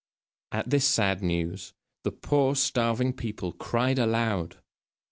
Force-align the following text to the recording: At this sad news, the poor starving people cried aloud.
At 0.51 0.67
this 0.71 0.85
sad 0.87 1.21
news, 1.21 1.73
the 2.01 2.11
poor 2.11 2.55
starving 2.55 3.13
people 3.13 3.51
cried 3.53 3.99
aloud. 3.99 4.57